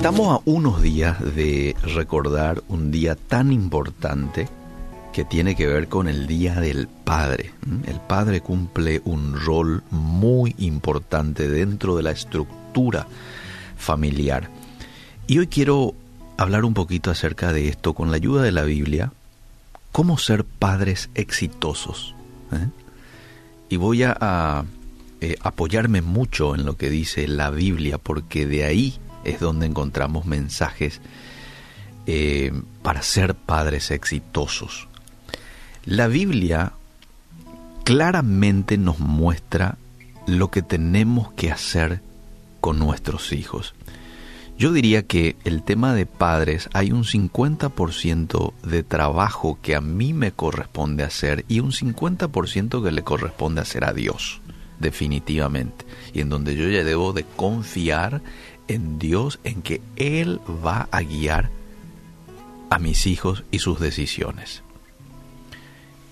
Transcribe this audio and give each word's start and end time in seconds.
Estamos 0.00 0.28
a 0.28 0.40
unos 0.46 0.80
días 0.80 1.20
de 1.34 1.76
recordar 1.82 2.62
un 2.68 2.90
día 2.90 3.16
tan 3.16 3.52
importante 3.52 4.48
que 5.12 5.26
tiene 5.26 5.54
que 5.54 5.66
ver 5.66 5.88
con 5.88 6.08
el 6.08 6.26
Día 6.26 6.58
del 6.58 6.88
Padre. 6.88 7.52
El 7.86 8.00
Padre 8.00 8.40
cumple 8.40 9.02
un 9.04 9.38
rol 9.38 9.82
muy 9.90 10.54
importante 10.56 11.50
dentro 11.50 11.96
de 11.96 12.02
la 12.02 12.12
estructura 12.12 13.06
familiar. 13.76 14.48
Y 15.26 15.38
hoy 15.38 15.48
quiero 15.48 15.94
hablar 16.38 16.64
un 16.64 16.72
poquito 16.72 17.10
acerca 17.10 17.52
de 17.52 17.68
esto 17.68 17.92
con 17.92 18.10
la 18.10 18.16
ayuda 18.16 18.40
de 18.40 18.52
la 18.52 18.62
Biblia, 18.62 19.12
cómo 19.92 20.16
ser 20.16 20.44
padres 20.46 21.10
exitosos. 21.14 22.14
¿eh? 22.52 22.68
Y 23.68 23.76
voy 23.76 24.04
a, 24.04 24.64
eh, 25.20 25.36
apoyarme 25.42 26.00
mucho 26.00 26.54
en 26.54 26.64
lo 26.64 26.78
que 26.78 26.88
dice 26.88 27.28
la 27.28 27.50
Biblia, 27.50 27.98
porque 27.98 28.46
de 28.46 28.64
ahí 28.64 28.98
es 29.24 29.40
donde 29.40 29.66
encontramos 29.66 30.26
mensajes 30.26 31.00
eh, 32.06 32.52
para 32.82 33.02
ser 33.02 33.34
padres 33.34 33.90
exitosos. 33.90 34.88
La 35.84 36.08
Biblia 36.08 36.72
claramente 37.84 38.78
nos 38.78 38.98
muestra 38.98 39.78
lo 40.26 40.50
que 40.50 40.62
tenemos 40.62 41.32
que 41.32 41.50
hacer 41.50 42.00
con 42.60 42.78
nuestros 42.78 43.32
hijos. 43.32 43.74
Yo 44.58 44.72
diría 44.72 45.04
que 45.04 45.36
el 45.44 45.62
tema 45.62 45.94
de 45.94 46.04
padres 46.04 46.68
hay 46.74 46.92
un 46.92 47.04
50% 47.04 48.52
de 48.62 48.82
trabajo 48.82 49.58
que 49.62 49.74
a 49.74 49.80
mí 49.80 50.12
me 50.12 50.32
corresponde 50.32 51.02
hacer 51.02 51.46
y 51.48 51.60
un 51.60 51.72
50% 51.72 52.84
que 52.84 52.92
le 52.92 53.02
corresponde 53.02 53.62
hacer 53.62 53.84
a 53.84 53.94
Dios, 53.94 54.42
definitivamente. 54.78 55.86
Y 56.12 56.20
en 56.20 56.28
donde 56.28 56.56
yo 56.56 56.68
ya 56.68 56.84
debo 56.84 57.14
de 57.14 57.24
confiar 57.24 58.20
en 58.70 58.98
Dios, 58.98 59.40
en 59.42 59.62
que 59.62 59.80
Él 59.96 60.40
va 60.64 60.88
a 60.92 61.02
guiar 61.02 61.50
a 62.70 62.78
mis 62.78 63.06
hijos 63.06 63.42
y 63.50 63.58
sus 63.58 63.80
decisiones. 63.80 64.62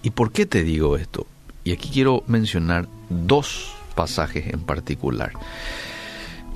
¿Y 0.02 0.10
por 0.10 0.32
qué 0.32 0.44
te 0.44 0.64
digo 0.64 0.96
esto? 0.96 1.26
Y 1.62 1.72
aquí 1.72 1.88
quiero 1.88 2.24
mencionar 2.26 2.88
dos 3.10 3.72
pasajes 3.94 4.52
en 4.52 4.60
particular. 4.60 5.32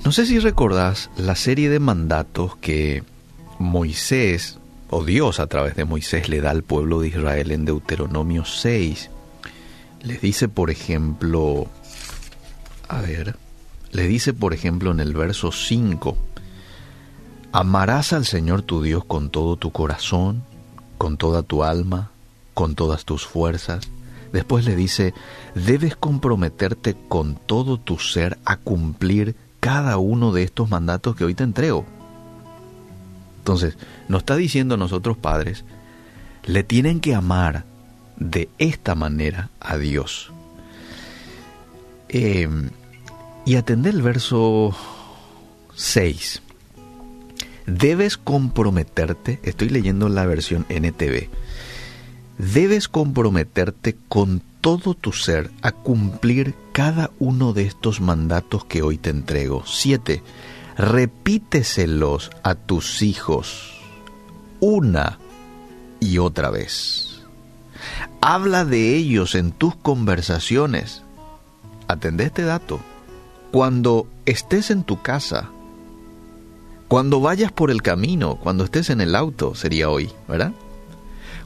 No 0.03 0.11
sé 0.11 0.25
si 0.25 0.39
recordás 0.39 1.09
la 1.15 1.35
serie 1.35 1.69
de 1.69 1.79
mandatos 1.79 2.57
que 2.57 3.03
Moisés, 3.59 4.59
o 4.89 5.05
Dios 5.05 5.39
a 5.39 5.47
través 5.47 5.75
de 5.75 5.85
Moisés, 5.85 6.27
le 6.27 6.41
da 6.41 6.51
al 6.51 6.63
pueblo 6.63 6.99
de 6.99 7.07
Israel 7.07 7.51
en 7.51 7.63
Deuteronomio 7.63 8.43
6. 8.43 9.09
Les 10.01 10.19
dice, 10.19 10.49
por 10.49 10.69
ejemplo, 10.69 11.67
a 12.89 12.99
ver, 12.99 13.37
le 13.93 14.07
dice, 14.07 14.33
por 14.33 14.53
ejemplo, 14.53 14.91
en 14.91 14.99
el 14.99 15.13
verso 15.13 15.51
5, 15.51 16.17
amarás 17.51 18.11
al 18.11 18.25
Señor 18.25 18.63
tu 18.63 18.81
Dios 18.81 19.05
con 19.05 19.29
todo 19.29 19.55
tu 19.55 19.71
corazón, 19.71 20.43
con 20.97 21.17
toda 21.17 21.43
tu 21.43 21.63
alma, 21.63 22.09
con 22.55 22.73
todas 22.73 23.05
tus 23.05 23.25
fuerzas. 23.25 23.87
Después 24.31 24.65
le 24.65 24.75
dice, 24.75 25.13
debes 25.53 25.95
comprometerte 25.95 26.95
con 27.07 27.35
todo 27.35 27.77
tu 27.77 27.99
ser 27.99 28.39
a 28.45 28.57
cumplir 28.57 29.35
cada 29.59 29.97
uno 29.97 30.33
de 30.33 30.41
estos 30.41 30.69
mandatos 30.69 31.15
que 31.15 31.25
hoy 31.25 31.35
te 31.35 31.43
entrego. 31.43 31.85
Entonces, 33.37 33.77
nos 34.07 34.21
está 34.21 34.35
diciendo 34.35 34.73
a 34.73 34.79
nosotros 34.79 35.17
padres, 35.17 35.65
le 36.45 36.63
tienen 36.63 36.99
que 36.99 37.13
amar 37.13 37.65
de 38.17 38.49
esta 38.57 38.95
manera 38.95 39.51
a 39.59 39.77
Dios. 39.77 40.31
Eh, 42.09 42.49
y 43.45 43.55
atender 43.55 43.93
el 43.93 44.01
verso 44.01 44.75
6. 45.75 46.41
Debes 47.65 48.17
comprometerte, 48.17 49.39
estoy 49.43 49.69
leyendo 49.69 50.09
la 50.09 50.25
versión 50.25 50.65
NTV, 50.69 51.29
debes 52.37 52.87
comprometerte 52.87 53.95
con 54.09 54.41
todo 54.61 54.93
tu 54.93 55.11
ser 55.11 55.51
a 55.61 55.71
cumplir 55.71 56.55
cada 56.71 57.11
uno 57.19 57.53
de 57.53 57.63
estos 57.63 58.01
mandatos 58.01 58.65
que 58.65 58.81
hoy 58.81 58.97
te 58.97 59.09
entrego. 59.09 59.63
7. 59.65 60.23
Repíteselos 60.77 62.31
a 62.43 62.55
tus 62.55 63.01
hijos 63.01 63.73
una 64.59 65.19
y 65.99 66.19
otra 66.19 66.49
vez. 66.49 67.21
Habla 68.21 68.63
de 68.63 68.95
ellos 68.95 69.35
en 69.35 69.51
tus 69.51 69.75
conversaciones. 69.75 71.03
Atende 71.89 72.23
este 72.23 72.43
dato. 72.43 72.79
Cuando 73.53 74.07
estés 74.25 74.69
en 74.69 74.83
tu 74.83 75.01
casa, 75.01 75.49
cuando 76.89 77.21
vayas 77.21 77.53
por 77.53 77.71
el 77.71 77.81
camino, 77.81 78.35
cuando 78.35 78.65
estés 78.65 78.89
en 78.89 78.99
el 78.99 79.15
auto, 79.15 79.55
sería 79.55 79.89
hoy, 79.89 80.11
¿verdad? 80.27 80.51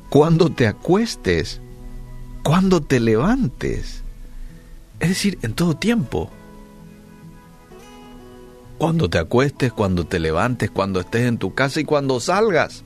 cuando 0.10 0.50
te 0.50 0.68
acuestes, 0.68 1.62
cuando 2.44 2.82
te 2.82 3.00
levantes. 3.00 4.04
Es 5.00 5.10
decir, 5.10 5.38
en 5.42 5.54
todo 5.54 5.76
tiempo. 5.76 6.30
Cuando 8.78 9.10
te 9.10 9.18
acuestes, 9.18 9.74
cuando 9.74 10.06
te 10.06 10.20
levantes, 10.20 10.72
cuando 10.72 11.00
estés 11.00 11.28
en 11.28 11.38
tu 11.38 11.54
casa 11.54 11.80
y 11.80 11.84
cuando 11.84 12.20
salgas. 12.20 12.84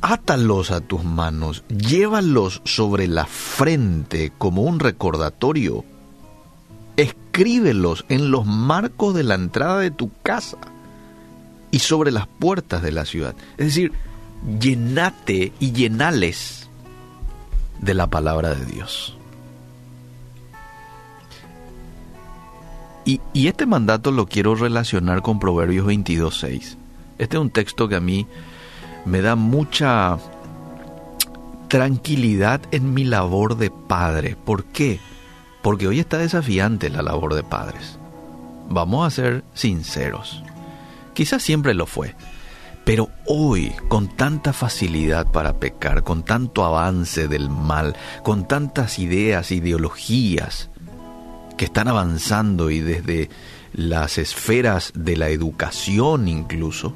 Átalos 0.00 0.72
a 0.72 0.80
tus 0.80 1.04
manos, 1.04 1.62
llévalos 1.68 2.60
sobre 2.64 3.06
la 3.06 3.26
frente 3.26 4.32
como 4.36 4.62
un 4.62 4.80
recordatorio. 4.80 5.84
Escríbelos 6.96 8.04
en 8.08 8.30
los 8.30 8.46
marcos 8.46 9.14
de 9.14 9.22
la 9.22 9.34
entrada 9.34 9.78
de 9.78 9.90
tu 9.90 10.10
casa 10.22 10.58
y 11.70 11.78
sobre 11.78 12.10
las 12.10 12.26
puertas 12.26 12.82
de 12.82 12.92
la 12.92 13.04
ciudad. 13.04 13.34
Es 13.56 13.66
decir, 13.66 13.92
llenate 14.60 15.52
y 15.58 15.72
llenales 15.72 16.68
de 17.80 17.94
la 17.94 18.08
palabra 18.08 18.54
de 18.54 18.64
Dios. 18.66 19.16
Y, 23.04 23.20
este 23.34 23.66
mandato 23.66 24.12
lo 24.12 24.26
quiero 24.26 24.54
relacionar 24.54 25.22
con 25.22 25.40
Proverbios 25.40 25.86
22.6. 25.86 26.76
Este 27.18 27.36
es 27.36 27.40
un 27.40 27.50
texto 27.50 27.88
que 27.88 27.96
a 27.96 28.00
mí 28.00 28.28
me 29.04 29.20
da 29.22 29.34
mucha 29.34 30.18
tranquilidad 31.66 32.60
en 32.70 32.94
mi 32.94 33.02
labor 33.04 33.56
de 33.56 33.70
padre. 33.70 34.36
¿Por 34.36 34.64
qué? 34.64 35.00
Porque 35.62 35.86
hoy 35.86 36.00
está 36.00 36.18
desafiante 36.18 36.90
la 36.90 37.02
labor 37.02 37.34
de 37.34 37.44
padres. 37.44 37.98
Vamos 38.68 39.06
a 39.06 39.10
ser 39.10 39.44
sinceros. 39.54 40.42
Quizás 41.14 41.42
siempre 41.42 41.74
lo 41.74 41.86
fue. 41.86 42.14
Pero 42.84 43.10
hoy, 43.26 43.72
con 43.88 44.08
tanta 44.08 44.52
facilidad 44.52 45.30
para 45.30 45.54
pecar, 45.60 46.02
con 46.02 46.24
tanto 46.24 46.64
avance 46.64 47.28
del 47.28 47.48
mal, 47.48 47.94
con 48.24 48.48
tantas 48.48 48.98
ideas, 48.98 49.52
ideologías 49.52 50.68
que 51.56 51.66
están 51.66 51.86
avanzando 51.86 52.70
y 52.70 52.80
desde 52.80 53.30
las 53.72 54.18
esferas 54.18 54.92
de 54.96 55.16
la 55.16 55.28
educación 55.28 56.26
incluso, 56.26 56.94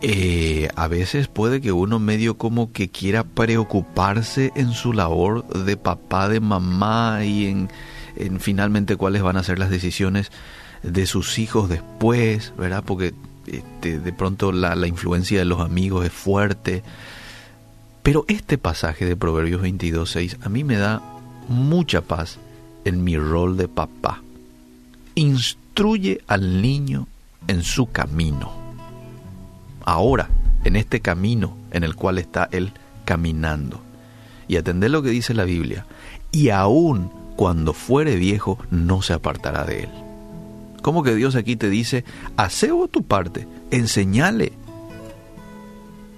eh, 0.00 0.68
a 0.76 0.86
veces 0.86 1.28
puede 1.28 1.60
que 1.60 1.72
uno 1.72 1.98
medio 1.98 2.38
como 2.38 2.72
que 2.72 2.88
quiera 2.88 3.24
preocuparse 3.24 4.52
en 4.54 4.72
su 4.72 4.92
labor 4.92 5.46
de 5.48 5.76
papá, 5.76 6.28
de 6.28 6.40
mamá 6.40 7.24
y 7.24 7.46
en, 7.46 7.68
en 8.16 8.38
finalmente 8.38 8.96
cuáles 8.96 9.22
van 9.22 9.36
a 9.36 9.42
ser 9.42 9.58
las 9.58 9.70
decisiones 9.70 10.30
de 10.82 11.06
sus 11.06 11.38
hijos 11.38 11.68
después, 11.68 12.52
¿verdad? 12.56 12.84
Porque 12.86 13.12
este, 13.46 13.98
de 13.98 14.12
pronto 14.12 14.52
la, 14.52 14.76
la, 14.76 14.86
influencia 14.86 15.38
de 15.38 15.44
los 15.44 15.60
amigos 15.60 16.06
es 16.06 16.12
fuerte. 16.12 16.82
Pero 18.02 18.24
este 18.28 18.56
pasaje 18.56 19.04
de 19.04 19.16
Proverbios 19.16 19.62
22.6 19.62 20.38
a 20.42 20.48
mí 20.48 20.64
me 20.64 20.76
da 20.76 21.02
mucha 21.48 22.02
paz 22.02 22.38
en 22.84 23.02
mi 23.02 23.16
rol 23.16 23.56
de 23.56 23.68
papá. 23.68 24.22
Instruye 25.16 26.20
al 26.28 26.62
niño 26.62 27.08
en 27.48 27.62
su 27.62 27.90
camino. 27.90 28.57
Ahora, 29.88 30.28
en 30.64 30.76
este 30.76 31.00
camino 31.00 31.56
en 31.70 31.82
el 31.82 31.96
cual 31.96 32.18
está 32.18 32.46
él 32.52 32.72
caminando. 33.06 33.80
Y 34.46 34.56
atender 34.58 34.90
lo 34.90 35.00
que 35.00 35.08
dice 35.08 35.32
la 35.32 35.44
Biblia. 35.44 35.86
Y 36.30 36.50
aún 36.50 37.10
cuando 37.36 37.72
fuere 37.72 38.16
viejo, 38.16 38.58
no 38.70 39.00
se 39.00 39.14
apartará 39.14 39.64
de 39.64 39.84
él. 39.84 39.88
¿Cómo 40.82 41.02
que 41.02 41.14
Dios 41.14 41.36
aquí 41.36 41.56
te 41.56 41.70
dice, 41.70 42.04
hace 42.36 42.70
tu 42.90 43.02
parte, 43.02 43.48
enseñale? 43.70 44.52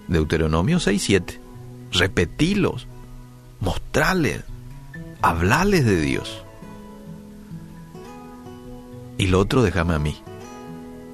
Deuteronomio 0.08 0.78
6.7, 0.78 1.38
repetilos, 1.92 2.88
mostrales, 3.60 4.42
hablales 5.22 5.84
de 5.84 6.00
Dios. 6.00 6.42
Y 9.16 9.28
lo 9.28 9.38
otro 9.38 9.62
déjame 9.62 9.94
a 9.94 10.00
mí. 10.00 10.16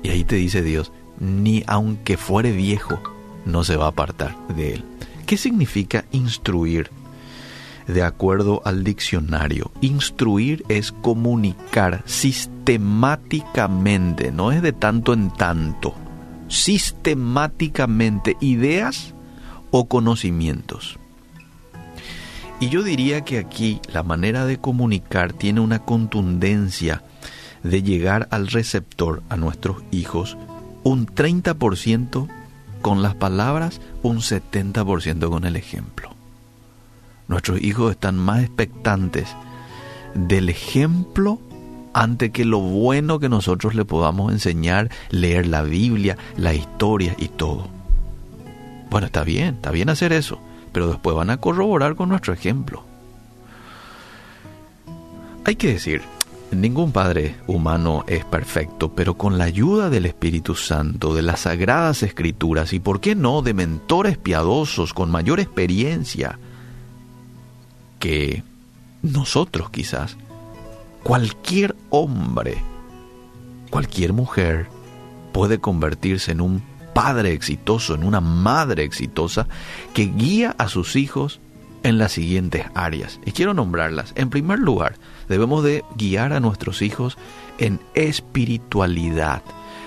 Y 0.02 0.08
ahí 0.08 0.24
te 0.24 0.36
dice 0.36 0.62
Dios, 0.62 0.90
ni 1.20 1.64
aunque 1.66 2.16
fuere 2.16 2.52
viejo, 2.52 3.00
no 3.44 3.64
se 3.64 3.76
va 3.76 3.86
a 3.86 3.88
apartar 3.88 4.36
de 4.48 4.74
él. 4.74 4.84
¿Qué 5.26 5.36
significa 5.36 6.04
instruir? 6.12 6.90
de 7.86 8.02
acuerdo 8.02 8.62
al 8.64 8.82
diccionario. 8.84 9.70
Instruir 9.80 10.64
es 10.68 10.92
comunicar 10.92 12.02
sistemáticamente, 12.04 14.30
no 14.32 14.52
es 14.52 14.60
de 14.62 14.72
tanto 14.72 15.12
en 15.12 15.30
tanto, 15.30 15.94
sistemáticamente 16.48 18.36
ideas 18.40 19.14
o 19.70 19.86
conocimientos. 19.86 20.98
Y 22.58 22.70
yo 22.70 22.82
diría 22.82 23.20
que 23.20 23.36
aquí 23.38 23.82
la 23.92 24.02
manera 24.02 24.46
de 24.46 24.56
comunicar 24.58 25.34
tiene 25.34 25.60
una 25.60 25.80
contundencia 25.80 27.02
de 27.62 27.82
llegar 27.82 28.28
al 28.30 28.46
receptor, 28.48 29.22
a 29.28 29.36
nuestros 29.36 29.82
hijos, 29.90 30.38
un 30.86 31.04
30% 31.04 32.28
con 32.80 33.02
las 33.02 33.16
palabras, 33.16 33.80
un 34.04 34.18
70% 34.18 35.28
con 35.28 35.44
el 35.44 35.56
ejemplo. 35.56 36.10
Nuestros 37.26 37.60
hijos 37.60 37.90
están 37.90 38.16
más 38.16 38.44
expectantes 38.44 39.26
del 40.14 40.48
ejemplo 40.48 41.40
ante 41.92 42.30
que 42.30 42.44
lo 42.44 42.60
bueno 42.60 43.18
que 43.18 43.28
nosotros 43.28 43.74
le 43.74 43.84
podamos 43.84 44.30
enseñar, 44.30 44.88
leer 45.10 45.48
la 45.48 45.62
Biblia, 45.62 46.18
la 46.36 46.54
historia 46.54 47.16
y 47.18 47.28
todo. 47.28 47.66
Bueno, 48.88 49.08
está 49.08 49.24
bien, 49.24 49.56
está 49.56 49.72
bien 49.72 49.88
hacer 49.88 50.12
eso, 50.12 50.38
pero 50.70 50.86
después 50.86 51.16
van 51.16 51.30
a 51.30 51.38
corroborar 51.38 51.96
con 51.96 52.10
nuestro 52.10 52.32
ejemplo. 52.32 52.84
Hay 55.44 55.56
que 55.56 55.72
decir, 55.72 56.02
ningún 56.50 56.92
padre 56.92 57.36
humano 57.46 58.04
es 58.06 58.24
perfecto, 58.24 58.92
pero 58.92 59.16
con 59.16 59.38
la 59.38 59.44
ayuda 59.44 59.90
del 59.90 60.06
Espíritu 60.06 60.54
Santo, 60.54 61.14
de 61.14 61.22
las 61.22 61.40
sagradas 61.40 62.02
escrituras 62.02 62.72
y, 62.72 62.80
por 62.80 63.00
qué 63.00 63.14
no, 63.14 63.42
de 63.42 63.54
mentores 63.54 64.18
piadosos 64.18 64.94
con 64.94 65.10
mayor 65.10 65.40
experiencia 65.40 66.38
que 67.98 68.42
nosotros 69.02 69.70
quizás, 69.70 70.16
cualquier 71.02 71.74
hombre, 71.90 72.58
cualquier 73.70 74.12
mujer 74.12 74.68
puede 75.32 75.58
convertirse 75.58 76.32
en 76.32 76.40
un 76.40 76.62
padre 76.94 77.32
exitoso, 77.32 77.94
en 77.94 78.04
una 78.04 78.20
madre 78.20 78.84
exitosa 78.84 79.48
que 79.92 80.06
guía 80.06 80.54
a 80.58 80.68
sus 80.68 80.96
hijos 80.96 81.40
en 81.82 81.98
las 81.98 82.12
siguientes 82.12 82.66
áreas. 82.74 83.20
Y 83.24 83.32
quiero 83.32 83.54
nombrarlas. 83.54 84.12
En 84.16 84.30
primer 84.30 84.58
lugar, 84.58 84.96
debemos 85.28 85.64
de 85.64 85.84
guiar 85.96 86.32
a 86.32 86.40
nuestros 86.40 86.82
hijos 86.82 87.18
en 87.58 87.80
espiritualidad. 87.94 89.42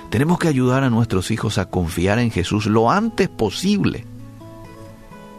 Tenemos 0.09 0.39
que 0.39 0.47
ayudar 0.47 0.83
a 0.83 0.89
nuestros 0.89 1.31
hijos 1.31 1.57
a 1.57 1.69
confiar 1.69 2.19
en 2.19 2.31
Jesús 2.31 2.65
lo 2.65 2.89
antes 2.89 3.29
posible. 3.29 4.05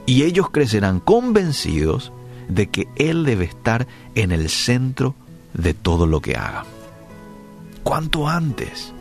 Y 0.06 0.22
ellos 0.22 0.50
crecerán 0.50 1.00
convencidos 1.00 2.12
de 2.48 2.68
que 2.68 2.88
Él 2.96 3.24
debe 3.24 3.44
estar 3.44 3.86
en 4.14 4.32
el 4.32 4.48
centro 4.48 5.14
de 5.54 5.74
todo 5.74 6.06
lo 6.06 6.20
que 6.20 6.36
hagan. 6.36 6.64
¿Cuánto 7.82 8.28
antes? 8.28 8.92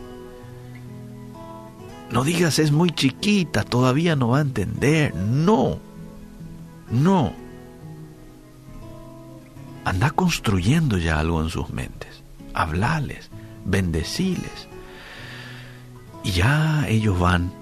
No 2.10 2.24
digas 2.24 2.58
es 2.58 2.72
muy 2.72 2.90
chiquita, 2.90 3.62
todavía 3.62 4.16
no 4.16 4.28
va 4.28 4.38
a 4.38 4.42
entender. 4.42 5.14
No, 5.14 5.78
no. 6.90 7.32
Anda 9.84 10.10
construyendo 10.10 10.98
ya 10.98 11.18
algo 11.18 11.42
en 11.42 11.48
sus 11.48 11.70
mentes. 11.70 12.22
Hablales, 12.54 13.30
bendeciles. 13.64 14.68
Y 16.22 16.32
ya 16.32 16.86
ellos 16.88 17.18
van 17.18 17.52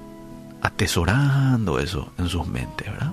atesorando 0.63 1.79
eso 1.79 2.11
en 2.19 2.29
sus 2.29 2.47
mentes, 2.47 2.91
¿verdad? 2.91 3.13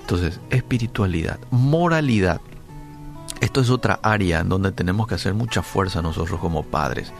Entonces, 0.00 0.40
espiritualidad, 0.50 1.38
moralidad. 1.50 2.40
Esto 3.40 3.60
es 3.60 3.70
otra 3.70 3.98
área 4.02 4.40
en 4.40 4.48
donde 4.48 4.72
tenemos 4.72 5.06
que 5.06 5.14
hacer 5.14 5.34
mucha 5.34 5.62
fuerza 5.62 6.02
nosotros 6.02 6.38
como 6.38 6.62
padres. 6.62 7.12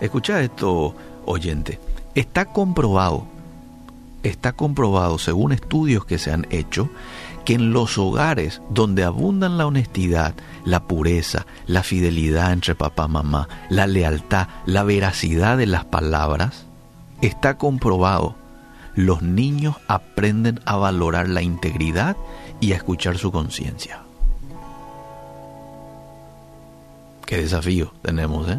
Escucha 0.00 0.40
esto, 0.40 0.94
oyente. 1.24 1.78
Está 2.14 2.46
comprobado, 2.46 3.26
está 4.22 4.52
comprobado 4.52 5.18
según 5.18 5.52
estudios 5.52 6.04
que 6.04 6.18
se 6.18 6.32
han 6.32 6.46
hecho, 6.50 6.88
que 7.48 7.54
en 7.54 7.72
los 7.72 7.96
hogares 7.96 8.60
donde 8.68 9.04
abundan 9.04 9.56
la 9.56 9.66
honestidad, 9.66 10.34
la 10.66 10.86
pureza, 10.86 11.46
la 11.66 11.82
fidelidad 11.82 12.52
entre 12.52 12.74
papá 12.74 13.06
y 13.08 13.12
mamá, 13.12 13.48
la 13.70 13.86
lealtad, 13.86 14.48
la 14.66 14.82
veracidad 14.82 15.56
de 15.56 15.64
las 15.64 15.86
palabras, 15.86 16.66
está 17.22 17.56
comprobado, 17.56 18.36
los 18.94 19.22
niños 19.22 19.76
aprenden 19.86 20.60
a 20.66 20.76
valorar 20.76 21.26
la 21.30 21.40
integridad 21.40 22.18
y 22.60 22.72
a 22.72 22.76
escuchar 22.76 23.16
su 23.16 23.32
conciencia. 23.32 24.02
Qué 27.24 27.38
desafío 27.38 27.94
tenemos, 28.02 28.46
¿eh? 28.50 28.58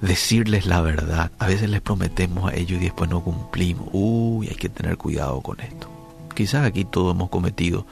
decirles 0.00 0.64
la 0.64 0.80
verdad. 0.80 1.30
A 1.38 1.46
veces 1.46 1.68
les 1.68 1.82
prometemos 1.82 2.50
a 2.50 2.56
ellos 2.56 2.80
y 2.80 2.84
después 2.84 3.10
no 3.10 3.22
cumplimos. 3.22 3.86
Uy, 3.92 4.48
hay 4.48 4.56
que 4.56 4.70
tener 4.70 4.96
cuidado 4.96 5.42
con 5.42 5.60
esto. 5.60 5.91
Quizás 6.34 6.64
aquí 6.64 6.84
todos 6.84 7.14
hemos 7.14 7.30
cometido 7.30 7.86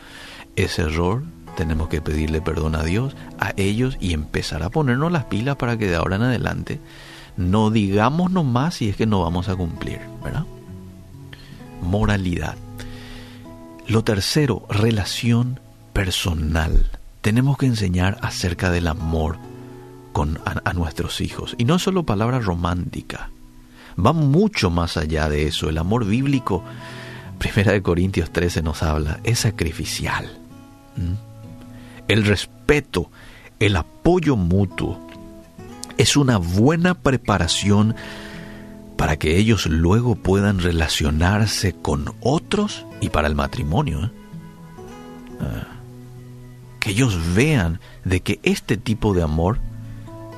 ese 0.56 0.82
error. 0.82 1.22
Tenemos 1.56 1.88
que 1.88 2.00
pedirle 2.00 2.40
perdón 2.40 2.75
a 2.75 2.82
Dios, 2.82 3.16
a 3.38 3.52
ellos 3.56 3.96
y 4.00 4.12
empezar 4.12 4.62
a 4.62 4.70
ponernos 4.70 5.10
las 5.12 5.25
pilas 5.25 5.56
para 5.56 5.76
que 5.76 5.88
de 5.88 5.96
ahora 5.96 6.16
en 6.16 6.22
adelante 6.22 6.81
no 7.37 7.70
digamos 7.70 8.31
nomás 8.31 8.75
si 8.76 8.88
es 8.88 8.96
que 8.96 9.06
no 9.06 9.22
vamos 9.22 9.48
a 9.48 9.56
cumplir, 9.56 10.00
¿verdad? 10.22 10.44
Moralidad. 11.82 12.56
Lo 13.87 14.04
tercero, 14.04 14.66
relación 14.69 15.58
personal. 15.93 16.90
Tenemos 17.22 17.58
que 17.58 17.66
enseñar 17.66 18.19
acerca 18.22 18.70
del 18.70 18.86
amor, 18.86 19.38
con, 20.12 20.38
a, 20.44 20.72
nuestros 20.75 21.20
hijos. 21.20 21.54
Y 21.58 21.64
no 21.64 21.78
solo 21.78 22.04
palabra 22.04 22.40
romántica, 22.40 23.31
va 23.98 24.12
mucho 24.12 24.70
más 24.70 24.96
allá 24.96 25.28
de 25.28 25.46
eso. 25.46 25.69
El 25.69 25.78
amor 25.78 26.04
bíblico, 26.04 26.62
Primera 27.40 27.72
de 27.72 27.81
Corintios 27.81 28.31
13 28.31 28.60
nos 28.60 28.82
habla, 28.82 29.19
es 29.25 29.38
sacrificial. 29.38 30.31
El 32.06 32.26
respeto, 32.26 33.10
el 33.58 33.76
apoyo 33.76 34.37
mutuo, 34.37 35.00
es 35.96 36.19
una 36.19 36.37
buena 36.37 36.92
preparación 36.92 37.96
para 38.98 39.16
que 39.16 39.38
ellos 39.38 39.64
luego 39.64 40.16
puedan 40.16 40.58
relacionarse 40.58 41.72
con 41.72 42.14
otros 42.20 42.84
y 43.00 43.08
para 43.08 43.26
el 43.26 43.34
matrimonio. 43.34 44.04
¿eh? 44.04 44.10
Ah. 45.40 45.66
que 46.78 46.90
ellos 46.90 47.19
vean 47.34 47.81
de 48.04 48.20
que 48.20 48.38
este 48.43 48.76
tipo 48.76 49.14
de 49.14 49.22
amor 49.22 49.60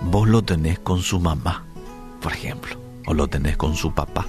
vos 0.03 0.29
lo 0.29 0.43
tenés 0.43 0.79
con 0.79 1.03
su 1.03 1.19
mamá, 1.19 1.65
por 2.21 2.33
ejemplo, 2.33 2.81
o 3.07 3.15
lo 3.15 3.27
tenés 3.27 3.57
con 3.57 3.75
su 3.75 3.93
papá. 3.93 4.25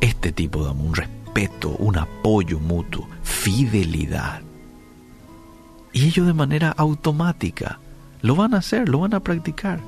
Este 0.00 0.32
tipo 0.32 0.64
de 0.64 0.70
amor, 0.70 0.86
un 0.86 0.94
respeto, 0.94 1.70
un 1.78 1.98
apoyo 1.98 2.58
mutuo, 2.58 3.08
fidelidad. 3.22 4.42
Y 5.92 6.06
ellos 6.06 6.26
de 6.26 6.34
manera 6.34 6.70
automática 6.70 7.78
lo 8.22 8.36
van 8.36 8.54
a 8.54 8.58
hacer, 8.58 8.88
lo 8.88 9.00
van 9.00 9.14
a 9.14 9.20
practicar 9.20 9.80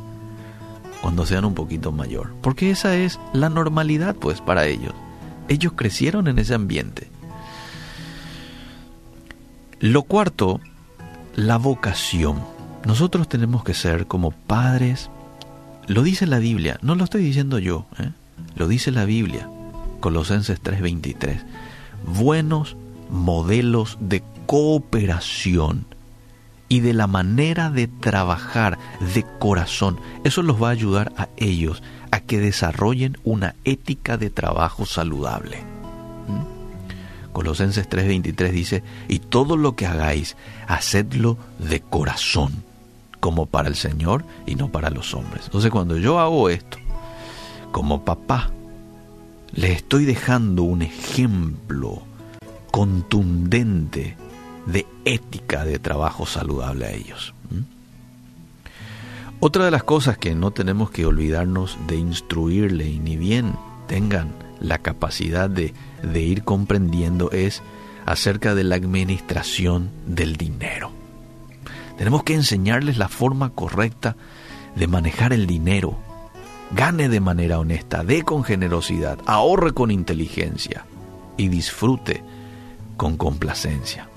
cuando 1.02 1.26
sean 1.26 1.45
un 1.45 1.54
poquito 1.54 1.90
mayor, 1.90 2.33
porque 2.40 2.71
esa 2.71 2.95
es 2.95 3.19
la 3.33 3.49
normalidad 3.49 4.14
pues 4.14 4.40
para 4.40 4.66
ellos. 4.66 4.95
Ellos 5.49 5.73
crecieron 5.75 6.28
en 6.28 6.38
ese 6.38 6.54
ambiente. 6.54 7.09
Lo 9.81 10.04
cuarto, 10.04 10.61
la 11.35 11.59
vocación. 11.59 12.40
Nosotros 12.87 13.28
tenemos 13.28 13.64
que 13.64 13.75
ser 13.75 14.07
como 14.07 14.31
padres, 14.31 15.11
lo 15.88 16.04
dice 16.04 16.26
la 16.26 16.38
Biblia, 16.38 16.78
no 16.83 16.95
lo 16.95 17.02
estoy 17.04 17.25
diciendo 17.25 17.59
yo, 17.59 17.87
¿eh? 17.99 18.11
lo 18.54 18.69
dice 18.69 18.92
la 18.92 19.04
Biblia, 19.04 19.49
Colosenses 20.02 20.61
3:23, 20.61 21.44
buenos 22.04 22.76
modelos 23.09 23.97
de 24.00 24.23
cooperación 24.47 25.87
y 26.68 26.80
de 26.80 26.92
la 26.92 27.06
manera 27.06 27.71
de 27.71 27.87
trabajar 27.87 28.78
de 29.14 29.25
corazón. 29.38 30.00
Eso 30.25 30.42
los 30.42 30.61
va 30.61 30.68
a 30.68 30.73
ayudar 30.73 31.12
a 31.16 31.28
ellos 31.37 31.82
a 32.11 32.18
que 32.21 32.40
desarrollen 32.40 33.16
una 33.23 33.54
ética 33.64 34.18
de 34.18 34.28
trabajo 34.28 34.87
saludable. 34.87 35.62
Colosenses 37.32 37.88
3:23 37.88 38.50
dice, 38.50 38.82
y 39.09 39.21
todo 39.21 39.56
lo 39.56 39.76
que 39.76 39.87
hagáis, 39.87 40.37
hacedlo 40.66 41.38
de 41.59 41.80
corazón 41.80 42.64
como 43.21 43.47
para 43.47 43.68
el 43.68 43.76
Señor 43.76 44.25
y 44.47 44.56
no 44.56 44.73
para 44.73 44.90
los 44.90 45.14
hombres. 45.14 45.44
Entonces 45.44 45.71
cuando 45.71 45.97
yo 45.97 46.18
hago 46.18 46.50
esto, 46.50 46.78
como 47.71 48.04
papá, 48.04 48.50
le 49.52 49.73
estoy 49.73 50.04
dejando 50.04 50.62
un 50.62 50.82
ejemplo 50.82 52.02
contundente 52.71 54.16
de 54.66 54.87
ética 55.04 55.64
de 55.64 55.78
trabajo 55.78 56.26
saludable 56.26 56.87
a 56.87 56.92
ellos. 56.92 57.35
Otra 59.40 59.64
de 59.64 59.73
las 59.73 59.82
cosas 59.82 60.18
que 60.18 60.35
no 60.35 60.52
tenemos 60.52 60.90
que 60.90 61.04
olvidarnos 61.04 61.76
de 61.88 61.97
instruirle 61.97 62.88
y 62.88 62.99
ni 62.99 63.16
bien 63.16 63.54
tengan 63.88 64.32
la 64.61 64.78
capacidad 64.78 65.50
de, 65.50 65.75
de 66.02 66.21
ir 66.21 66.44
comprendiendo 66.44 67.30
es 67.32 67.61
acerca 68.06 68.54
de 68.54 68.62
la 68.64 68.76
administración 68.76 69.90
del 70.06 70.37
dinero. 70.37 70.92
Tenemos 71.99 72.23
que 72.23 72.35
enseñarles 72.35 72.99
la 72.99 73.09
forma 73.09 73.50
correcta 73.50 74.16
de 74.76 74.87
manejar 74.87 75.32
el 75.32 75.47
dinero. 75.47 75.99
Gane 76.75 77.09
de 77.09 77.21
manera 77.21 77.59
honesta, 77.59 78.02
dé 78.02 78.23
con 78.23 78.45
generosidad, 78.45 79.19
ahorre 79.26 79.73
con 79.73 79.91
inteligencia 79.91 80.87
y 81.37 81.49
disfrute 81.49 82.23
con 82.97 83.17
complacencia. 83.17 84.09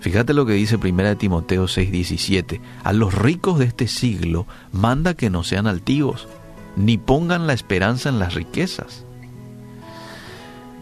Fíjate 0.00 0.32
lo 0.32 0.46
que 0.46 0.52
dice 0.54 0.76
1 0.76 1.16
Timoteo 1.16 1.64
6:17. 1.66 2.60
A 2.82 2.92
los 2.92 3.12
ricos 3.14 3.58
de 3.58 3.66
este 3.66 3.88
siglo 3.88 4.46
manda 4.72 5.14
que 5.14 5.30
no 5.30 5.42
sean 5.42 5.66
altivos, 5.66 6.28
ni 6.76 6.96
pongan 6.96 7.46
la 7.46 7.52
esperanza 7.52 8.08
en 8.08 8.18
las 8.18 8.34
riquezas, 8.34 9.04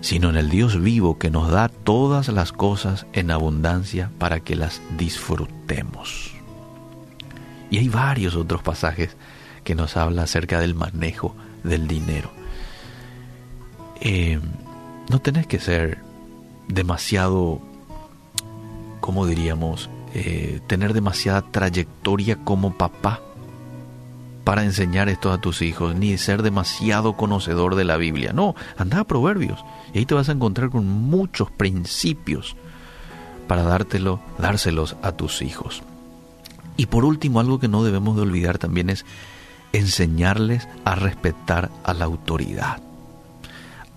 sino 0.00 0.30
en 0.30 0.36
el 0.36 0.50
Dios 0.50 0.80
vivo 0.80 1.18
que 1.18 1.30
nos 1.30 1.50
da 1.50 1.68
todas 1.68 2.28
las 2.28 2.52
cosas 2.52 3.06
en 3.14 3.30
abundancia 3.30 4.10
para 4.18 4.40
que 4.40 4.54
las 4.54 4.80
disfrutemos. 4.96 6.32
Y 7.70 7.78
hay 7.78 7.88
varios 7.88 8.36
otros 8.36 8.62
pasajes 8.62 9.16
que 9.64 9.74
nos 9.74 9.96
habla 9.96 10.22
acerca 10.22 10.60
del 10.60 10.74
manejo 10.74 11.34
del 11.62 11.88
dinero. 11.88 12.30
Eh, 14.00 14.38
no 15.10 15.20
tenés 15.20 15.46
que 15.46 15.58
ser 15.58 15.98
demasiado 16.68 17.60
¿cómo 19.04 19.26
diríamos? 19.26 19.90
Eh, 20.14 20.62
tener 20.66 20.94
demasiada 20.94 21.42
trayectoria 21.42 22.36
como 22.36 22.72
papá 22.72 23.20
para 24.44 24.64
enseñar 24.64 25.10
esto 25.10 25.30
a 25.30 25.42
tus 25.42 25.60
hijos, 25.60 25.94
ni 25.94 26.16
ser 26.16 26.42
demasiado 26.42 27.14
conocedor 27.14 27.74
de 27.74 27.84
la 27.84 27.98
Biblia. 27.98 28.32
No, 28.32 28.54
anda 28.78 29.00
a 29.00 29.04
Proverbios 29.04 29.62
y 29.92 29.98
ahí 29.98 30.06
te 30.06 30.14
vas 30.14 30.30
a 30.30 30.32
encontrar 30.32 30.70
con 30.70 30.88
muchos 30.88 31.50
principios 31.50 32.56
para 33.46 33.62
dártelo, 33.62 34.20
dárselos 34.38 34.96
a 35.02 35.12
tus 35.12 35.42
hijos. 35.42 35.82
Y 36.78 36.86
por 36.86 37.04
último, 37.04 37.38
algo 37.38 37.60
que 37.60 37.68
no 37.68 37.84
debemos 37.84 38.16
de 38.16 38.22
olvidar 38.22 38.56
también 38.56 38.88
es 38.88 39.04
enseñarles 39.74 40.68
a 40.84 40.94
respetar 40.94 41.70
a 41.82 41.92
la 41.94 42.04
autoridad. 42.04 42.78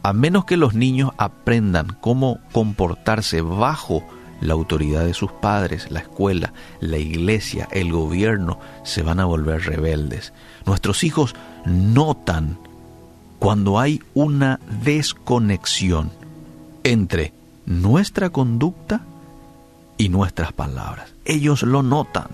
A 0.03 0.11
menos 0.13 0.45
que 0.45 0.57
los 0.57 0.73
niños 0.73 1.11
aprendan 1.17 1.95
cómo 2.01 2.39
comportarse 2.51 3.41
bajo 3.41 4.03
la 4.41 4.53
autoridad 4.53 5.05
de 5.05 5.13
sus 5.13 5.31
padres, 5.31 5.91
la 5.91 5.99
escuela, 5.99 6.53
la 6.79 6.97
iglesia, 6.97 7.67
el 7.71 7.91
gobierno, 7.91 8.59
se 8.83 9.03
van 9.03 9.19
a 9.19 9.25
volver 9.25 9.65
rebeldes. 9.65 10.33
Nuestros 10.65 11.03
hijos 11.03 11.35
notan 11.65 12.57
cuando 13.39 13.79
hay 13.79 14.01
una 14.13 14.59
desconexión 14.83 16.11
entre 16.83 17.33
nuestra 17.65 18.29
conducta 18.29 19.01
y 19.97 20.09
nuestras 20.09 20.53
palabras. 20.53 21.13
Ellos 21.25 21.63
lo 21.63 21.83
notan. 21.83 22.27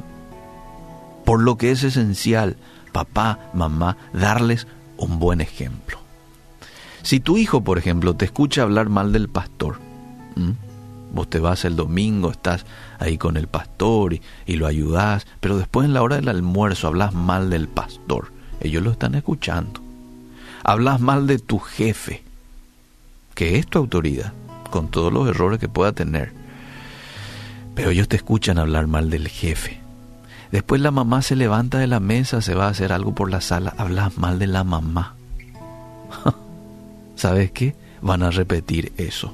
Por 1.25 1.41
lo 1.41 1.57
que 1.57 1.71
es 1.71 1.83
esencial, 1.83 2.57
papá, 2.93 3.39
mamá, 3.53 3.97
darles 4.13 4.67
un 4.95 5.19
buen 5.19 5.41
ejemplo. 5.41 5.97
Si 7.01 7.19
tu 7.19 7.37
hijo, 7.37 7.61
por 7.61 7.77
ejemplo, 7.77 8.15
te 8.15 8.23
escucha 8.23 8.61
hablar 8.61 8.87
mal 8.87 9.11
del 9.11 9.27
pastor, 9.27 9.75
Vos 11.13 11.29
te 11.29 11.39
vas 11.39 11.63
el 11.63 11.75
domingo, 11.75 12.31
estás 12.31 12.65
ahí 12.97 13.19
con 13.19 13.37
el 13.37 13.47
pastor 13.47 14.15
y, 14.47 14.55
lo 14.55 14.65
ayudás, 14.65 15.27
pero 15.39 15.57
después 15.57 15.85
en 15.85 15.93
la 15.93 16.01
hora 16.01 16.15
del 16.15 16.27
almuerzo 16.27 16.87
hablas 16.87 17.13
mal 17.13 17.51
del 17.51 17.67
pastor. 17.67 18.31
Ellos 18.59 18.81
lo 18.81 18.91
están 18.91 19.13
escuchando. 19.13 19.79
Hablas 20.63 20.99
mal 20.99 21.27
de 21.27 21.37
tu 21.37 21.59
jefe, 21.59 22.23
que 23.35 23.59
es 23.59 23.67
tu 23.67 23.77
autoridad, 23.77 24.33
con 24.71 24.89
todos 24.89 25.13
los 25.13 25.27
errores 25.29 25.59
que 25.59 25.69
pueda 25.69 25.91
tener. 25.91 26.33
Pero 27.75 27.91
ellos 27.91 28.07
te 28.07 28.15
escuchan 28.15 28.57
hablar 28.57 28.87
mal 28.87 29.11
del 29.11 29.27
jefe. 29.27 29.82
Después 30.53 30.81
la 30.81 30.91
mamá 30.91 31.23
se 31.23 31.35
levanta 31.35 31.79
de 31.79 31.87
la 31.87 31.99
mesa, 31.99 32.39
se 32.39 32.53
va 32.53 32.67
a 32.67 32.69
hacer 32.69 32.93
algo 32.93 33.15
por 33.15 33.31
la 33.31 33.41
sala, 33.41 33.73
hablas 33.75 34.19
mal 34.19 34.37
de 34.37 34.45
la 34.45 34.63
mamá. 34.63 35.15
¿Sabes 37.15 37.49
qué? 37.49 37.75
Van 38.03 38.21
a 38.21 38.29
repetir 38.29 38.93
eso. 38.97 39.33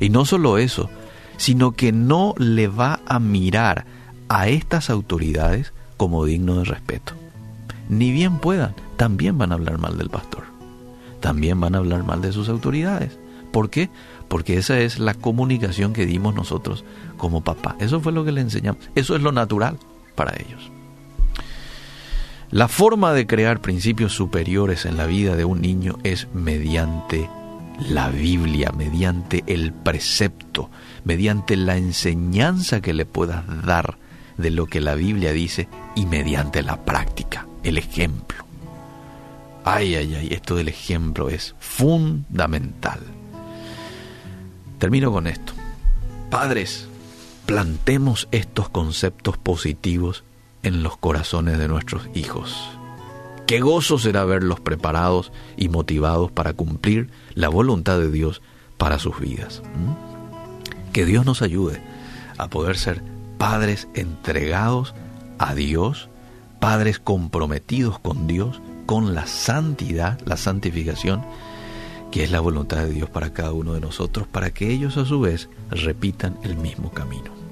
Y 0.00 0.08
no 0.08 0.24
solo 0.24 0.58
eso, 0.58 0.90
sino 1.36 1.70
que 1.70 1.92
no 1.92 2.34
le 2.36 2.66
va 2.66 2.98
a 3.06 3.20
mirar 3.20 3.84
a 4.28 4.48
estas 4.48 4.90
autoridades 4.90 5.72
como 5.96 6.24
digno 6.24 6.56
de 6.56 6.64
respeto. 6.64 7.12
Ni 7.88 8.10
bien 8.10 8.38
puedan, 8.38 8.74
también 8.96 9.38
van 9.38 9.52
a 9.52 9.54
hablar 9.54 9.78
mal 9.78 9.96
del 9.96 10.10
pastor. 10.10 10.42
También 11.20 11.60
van 11.60 11.76
a 11.76 11.78
hablar 11.78 12.02
mal 12.02 12.20
de 12.20 12.32
sus 12.32 12.48
autoridades. 12.48 13.16
¿Por 13.52 13.70
qué? 13.70 13.88
Porque 14.26 14.56
esa 14.56 14.80
es 14.80 14.98
la 14.98 15.14
comunicación 15.14 15.92
que 15.92 16.06
dimos 16.06 16.34
nosotros 16.34 16.84
como 17.18 17.44
papá. 17.44 17.76
Eso 17.78 18.00
fue 18.00 18.10
lo 18.10 18.24
que 18.24 18.32
le 18.32 18.40
enseñamos. 18.40 18.82
Eso 18.96 19.14
es 19.14 19.22
lo 19.22 19.30
natural 19.30 19.78
para 20.14 20.34
ellos. 20.40 20.70
La 22.50 22.68
forma 22.68 23.12
de 23.12 23.26
crear 23.26 23.60
principios 23.60 24.12
superiores 24.12 24.84
en 24.84 24.96
la 24.96 25.06
vida 25.06 25.34
de 25.34 25.44
un 25.44 25.60
niño 25.60 25.98
es 26.04 26.28
mediante 26.32 27.28
la 27.88 28.08
Biblia, 28.08 28.70
mediante 28.70 29.42
el 29.46 29.72
precepto, 29.72 30.70
mediante 31.04 31.56
la 31.56 31.76
enseñanza 31.76 32.80
que 32.80 32.94
le 32.94 33.06
puedas 33.06 33.44
dar 33.64 33.98
de 34.36 34.50
lo 34.50 34.66
que 34.66 34.80
la 34.80 34.94
Biblia 34.94 35.32
dice 35.32 35.68
y 35.96 36.06
mediante 36.06 36.62
la 36.62 36.84
práctica, 36.84 37.46
el 37.62 37.78
ejemplo. 37.78 38.44
Ay, 39.64 39.94
ay, 39.96 40.14
ay, 40.14 40.28
esto 40.30 40.56
del 40.56 40.68
ejemplo 40.68 41.30
es 41.30 41.54
fundamental. 41.58 43.00
Termino 44.78 45.10
con 45.10 45.26
esto. 45.26 45.54
Padres, 46.30 46.86
plantemos 47.46 48.28
estos 48.32 48.68
conceptos 48.68 49.36
positivos 49.38 50.24
en 50.62 50.82
los 50.82 50.96
corazones 50.96 51.58
de 51.58 51.68
nuestros 51.68 52.08
hijos. 52.14 52.56
Qué 53.46 53.60
gozo 53.60 53.98
será 53.98 54.24
verlos 54.24 54.60
preparados 54.60 55.30
y 55.56 55.68
motivados 55.68 56.32
para 56.32 56.54
cumplir 56.54 57.10
la 57.34 57.48
voluntad 57.48 57.98
de 57.98 58.10
Dios 58.10 58.40
para 58.78 58.98
sus 58.98 59.20
vidas. 59.20 59.62
Que 60.92 61.04
Dios 61.04 61.26
nos 61.26 61.42
ayude 61.42 61.82
a 62.38 62.48
poder 62.48 62.78
ser 62.78 63.02
padres 63.36 63.88
entregados 63.94 64.94
a 65.38 65.54
Dios, 65.54 66.08
padres 66.60 66.98
comprometidos 66.98 67.98
con 67.98 68.26
Dios, 68.26 68.62
con 68.86 69.14
la 69.14 69.26
santidad, 69.26 70.18
la 70.24 70.38
santificación, 70.38 71.22
que 72.14 72.22
es 72.22 72.30
la 72.30 72.38
voluntad 72.38 72.76
de 72.76 72.90
Dios 72.90 73.10
para 73.10 73.32
cada 73.32 73.52
uno 73.52 73.74
de 73.74 73.80
nosotros, 73.80 74.28
para 74.28 74.50
que 74.50 74.70
ellos 74.70 74.96
a 74.98 75.04
su 75.04 75.18
vez 75.18 75.48
repitan 75.68 76.38
el 76.44 76.54
mismo 76.54 76.92
camino. 76.92 77.43